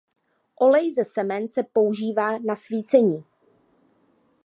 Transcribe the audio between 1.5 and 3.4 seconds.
používá na svícení.